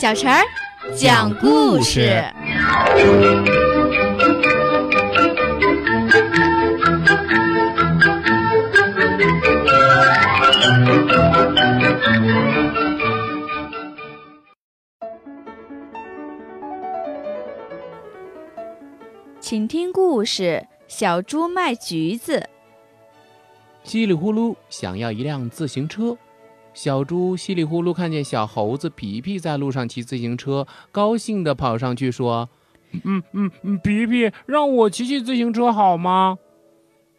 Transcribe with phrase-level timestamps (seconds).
[0.00, 0.40] 小陈儿
[0.94, 2.22] 讲故事。
[19.40, 22.48] 请听故事：小猪卖橘子。
[23.82, 26.16] 稀里呼噜想要一辆自行车。
[26.78, 32.48] 小猪稀里呼噜看见小猴子皮皮在路上骑自行车，高兴地跑上去说
[33.02, 36.38] ：“嗯嗯嗯，皮皮，让我骑骑自行车好吗？”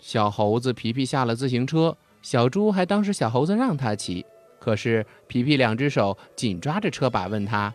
[0.00, 4.26] 小猴子皮皮下了自行车，小猪还当是小猴子让他骑。
[4.58, 7.72] 可是皮皮两只手紧抓着车把，问他：“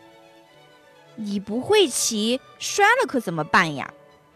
[1.16, 3.90] 你不会骑，摔了可怎么办呀？”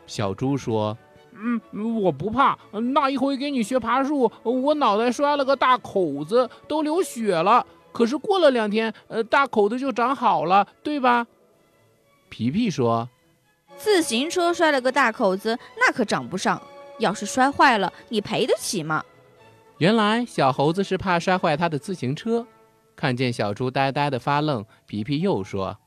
[0.08, 0.98] 小猪说
[1.36, 2.58] ：“嗯，我不怕。
[2.94, 7.66] 那一回给你学爬树，我脑袋摔了个大口子，都流血了。
[7.92, 11.28] 可是过了两天，呃，大口子就长好了，对吧？”
[12.30, 13.08] 皮皮说
[13.78, 16.62] ：“自行车摔了个大口子，那可长不上。
[17.00, 19.04] 要是摔坏了，你赔得起吗？”
[19.80, 22.46] 原来小猴子是怕摔坏他的自行车。
[22.96, 25.78] 看见小猪呆呆的发愣，皮皮又说：“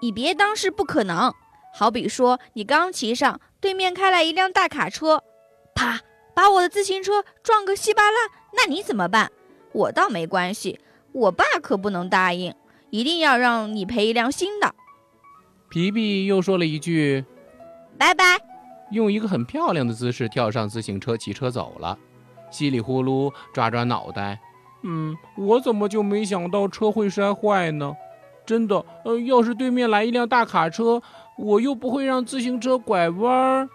[0.00, 1.32] 你别当是不可能。”
[1.72, 5.22] 好比说，你刚骑上，对面开来一辆大卡车，
[5.74, 6.00] 啪，
[6.34, 9.30] 把我的自行车撞个稀巴烂，那你怎么办？
[9.72, 10.80] 我倒没关系，
[11.12, 12.54] 我爸可不能答应，
[12.90, 14.74] 一定要让你赔一辆新的。
[15.68, 17.24] 皮皮又说了一句
[17.98, 18.38] ：“拜拜。”
[18.90, 21.96] 用一个很漂亮的姿势跳上自行车，骑车走了。
[22.50, 24.40] 稀里呼噜抓抓脑袋，
[24.82, 27.94] 嗯，我怎么就没想到车会摔坏呢？
[28.50, 31.00] 真的，呃，要是对面来一辆大卡车。
[31.38, 33.68] 我又不会让自行车拐弯儿。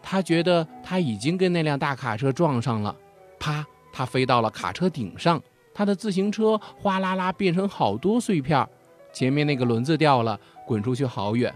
[0.00, 2.94] 他觉得他已经跟那辆大卡车撞上了，
[3.40, 3.66] 啪！
[3.92, 5.42] 他飞到了卡车顶上，
[5.74, 8.64] 他的自行车哗啦啦变成好多碎片，
[9.12, 11.52] 前面那个轮子掉了，滚出去好远。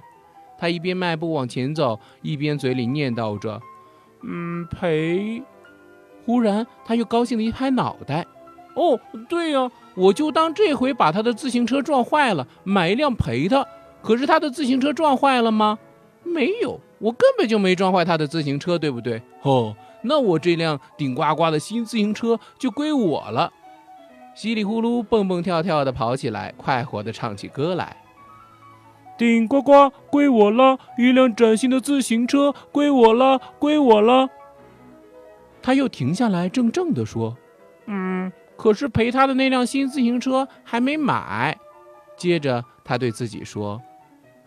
[0.58, 3.62] 他一边迈步往前走，一边嘴里念叨着
[4.26, 5.40] ：“嗯，赔。”
[6.26, 8.26] 忽然，他又高兴地一拍脑袋
[8.74, 8.98] ：“哦，
[9.28, 13.66] 对呀，我就当这回把他的自行车撞坏了，买一辆赔他。”
[14.02, 15.78] 可是他的自行车撞坏了吗？
[16.22, 19.22] 没有，我根本就没撞坏他的自行车，对不对？
[19.42, 23.50] 哦，那我这辆顶呱呱的新自行车就归我了。
[24.34, 27.96] 稀里呼噜蹦蹦跳跳的跑起来，快活的唱起歌来。
[29.16, 34.28] 顶呱呱归我了，一辆崭新的自行车归我了，归我了。
[35.62, 37.36] 他又停下来，怔怔地说
[37.86, 41.58] ：“嗯，可是赔他的那辆新自行车还没买。”
[42.16, 43.80] 接着他对自己说。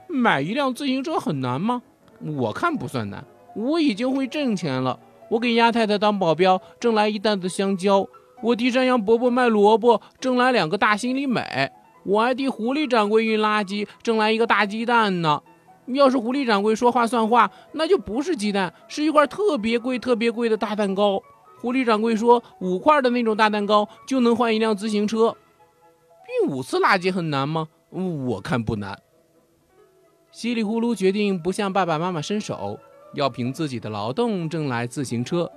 [0.09, 1.81] 买一辆自行车很难吗？
[2.21, 3.23] 我看不算难。
[3.55, 4.97] 我已经会挣钱了。
[5.29, 8.07] 我给鸭太太当保镖，挣来一担子香蕉；
[8.41, 11.43] 我替山羊伯伯卖萝卜，挣来两个大心里美；
[12.05, 15.41] 我还替狐狸掌柜运垃圾，挣来一个大鸡蛋呢。
[15.87, 21.21] 要是狐狸掌柜说话算话，那就不是鸡蛋，是一块特别贵、特别贵的大蛋糕。
[21.59, 25.35] 狐狸掌柜说，五块的那种大蛋糕就能换一辆自行车。
[26.43, 27.67] 运五次垃圾很难吗？
[27.89, 28.99] 我看不难。
[30.31, 32.77] 稀里呼噜决定不向爸爸妈妈伸手，
[33.13, 35.51] 要凭自己的劳动挣来自行车。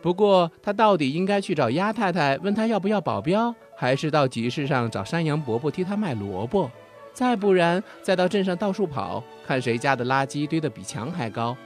[0.00, 6.70] 不过他到底应该去找鸭太太问他要不要保镖，还是到集市上找山羊伯伯替他卖萝卜？
[7.12, 11.56] 再不然，再到镇上到处跑，看谁家的垃圾堆得比墙还高。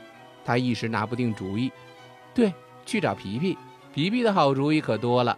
[0.44, 1.70] 他一时拿不定主意。
[2.34, 2.52] 对，
[2.84, 3.56] 去找皮皮。
[3.92, 5.36] 皮皮的好主意可多了。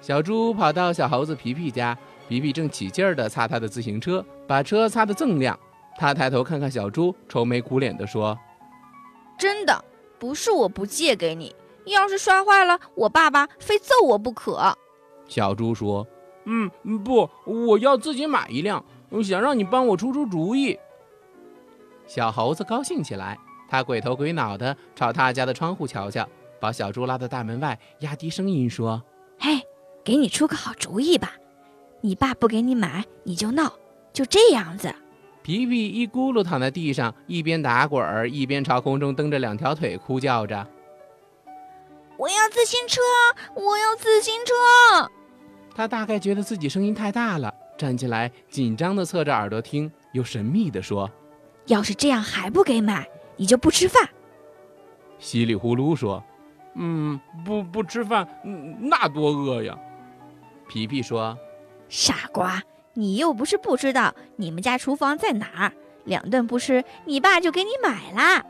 [0.00, 1.96] 小猪跑到小猴子皮皮家，
[2.28, 5.58] 皮皮正起劲儿地擦他的自行车，把车擦得锃亮。
[5.98, 8.38] 他抬头看看小猪，愁眉苦脸地说
[9.38, 9.84] ：“真的
[10.18, 11.54] 不是我不借给你，
[11.84, 14.74] 要是摔坏了，我爸爸非揍我不可。”
[15.28, 16.06] 小猪说
[16.46, 16.70] ：“嗯，
[17.04, 18.82] 不，我要自己买一辆，
[19.22, 20.78] 想让你帮我出出主意。”
[22.06, 26.26] 小猴子高兴起来，他鬼头鬼脑地朝他家的窗户瞧瞧，
[26.60, 29.02] 把小猪拉到大门外，压低声音说
[29.40, 29.60] ：“嘿，
[30.04, 31.32] 给你出个好主意吧，
[32.00, 33.72] 你爸不给你买，你就闹，
[34.12, 34.94] 就这样子。”
[35.42, 40.66] 皮皮一咕噜躺在地上，一边打滚儿，一边朝空中蹬着两条腿，哭叫着
[42.18, 43.00] ：“我要自行车！
[43.54, 45.10] 我要自行车！”
[45.74, 51.10] 他大概觉得自己声音太大了，站起来，紧张地侧着耳朵听，又神秘地说
[51.66, 54.06] ：“要是这样还不给买，你就不吃饭。”
[55.18, 56.22] 稀里呼噜说
[56.74, 58.26] ：“嗯，不不吃饭，
[58.80, 59.78] 那多饿呀。”
[60.68, 61.36] 皮皮说
[61.88, 62.62] ：“傻瓜。”
[62.94, 65.72] 你又不是不知道你们家厨房在哪儿，
[66.04, 68.44] 两顿不吃，你爸就给你买啦。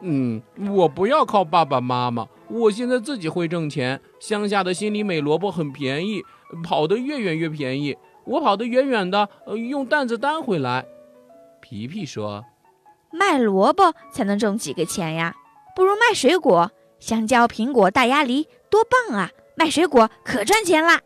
[0.00, 0.40] 嗯，
[0.70, 4.00] 我不要靠爸爸妈妈，我现在自己会挣钱。
[4.20, 6.22] 乡下的心里美萝卜很便宜，
[6.62, 7.96] 跑得越远越便宜。
[8.24, 10.86] 我跑得远远的，呃，用担子担回来。
[11.60, 12.44] 皮皮说
[13.10, 15.34] ：“卖萝卜才能挣几个钱呀？
[15.74, 16.70] 不如卖水果，
[17.04, 19.30] 香蕉、苹果、大鸭梨，多棒啊！
[19.56, 21.02] 卖水果可赚钱啦！”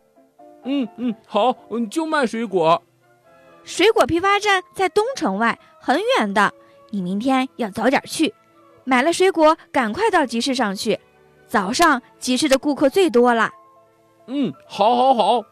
[0.63, 2.81] 嗯嗯，好，嗯，就卖水果。
[3.65, 6.53] 水果批发站在东城外，很远的，
[6.91, 8.33] 你明天要早点去。
[8.85, 10.97] 买了水果，赶快到集市上去。
[11.47, 13.51] 早上集市的顾客最多了。
[14.27, 15.43] 嗯，好，好，好。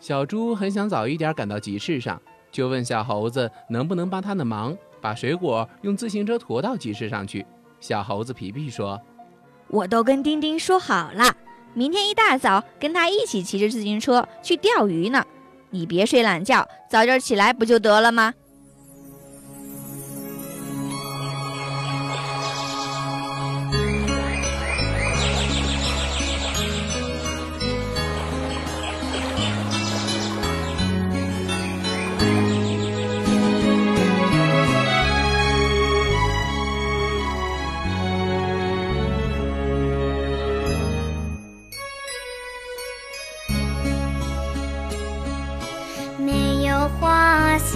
[0.00, 2.20] 小猪很想早一点赶到集市上，
[2.50, 7.46] 就问小猴子能不能帮他的忙，把水果用自行车驮到集市上去。
[7.78, 9.00] 小猴子皮皮说
[9.68, 11.34] ：“我都跟丁丁说好了，
[11.74, 15.24] 明天一大早跟他一起骑着自行车去钓鱼呢。
[15.70, 18.32] 你别睡懒觉，早点起来不就得了吗？”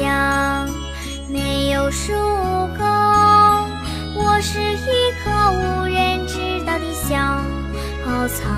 [0.01, 0.67] 香，
[1.29, 2.15] 没有树
[2.79, 3.67] 高，
[4.17, 7.15] 我是一棵无人知道的小
[8.27, 8.49] 草，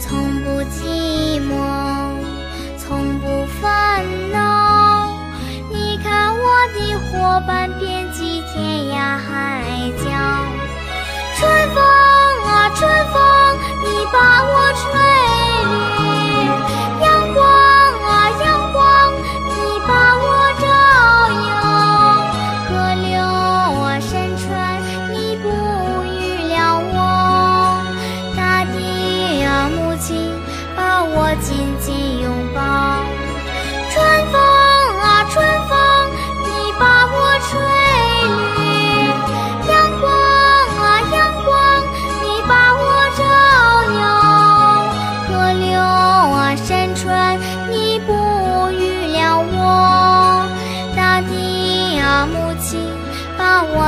[0.00, 1.52] 从不寂寞，
[2.78, 5.12] 从不烦恼。
[5.70, 6.42] 你看我
[6.72, 6.78] 的
[7.10, 9.62] 伙伴遍及天涯海
[9.98, 10.04] 角，
[11.36, 11.84] 春风
[12.46, 12.80] 啊春
[13.12, 13.20] 风，
[13.82, 14.82] 你把我吹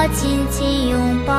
[0.08, 1.32] 紧紧拥抱。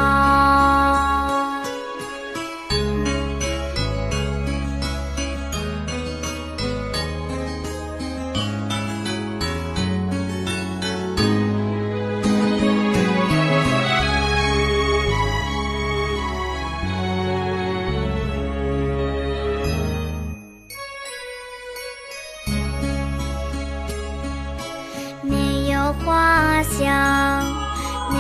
[25.24, 27.37] 没有花香。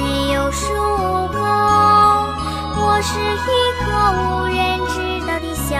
[0.07, 0.73] 没有树
[1.33, 1.37] 高，
[2.77, 3.45] 我是一
[3.83, 4.55] 棵无人
[4.87, 4.95] 知
[5.27, 5.75] 道的小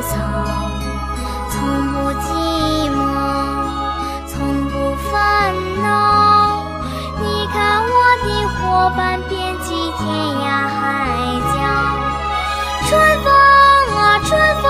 [0.00, 0.10] 草，
[1.50, 1.52] 从
[1.92, 2.24] 不寂
[2.88, 2.98] 寞，
[4.26, 4.32] 从
[4.70, 4.74] 不
[5.10, 5.12] 烦
[5.82, 5.84] 恼。
[7.20, 7.22] 你
[7.52, 7.92] 看我
[8.24, 8.58] 的伙
[8.96, 9.68] 伴遍及
[9.98, 10.80] 天涯海
[11.52, 11.60] 角，
[12.88, 12.90] 春
[13.22, 13.28] 风
[13.98, 14.30] 啊春
[14.62, 14.69] 风，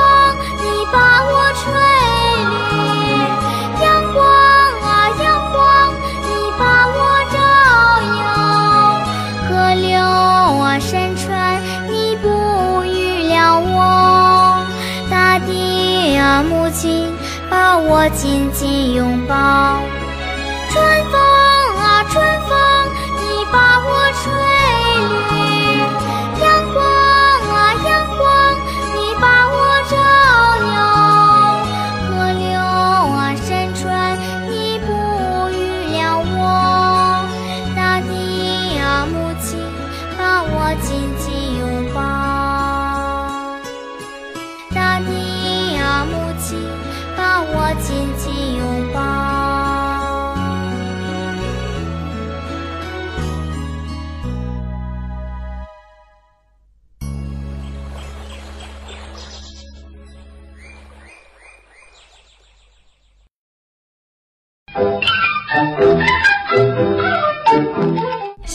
[16.42, 17.12] 母亲
[17.48, 19.80] 把我紧紧拥抱，
[20.72, 21.29] 春风